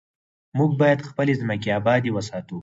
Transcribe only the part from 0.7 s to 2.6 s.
باید خپلې ځمکې ابادې وساتو.